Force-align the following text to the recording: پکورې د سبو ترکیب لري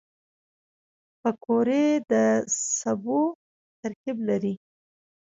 پکورې 1.21 1.85
د 2.11 2.13
سبو 2.79 3.21
ترکیب 3.81 4.17
لري 4.29 4.53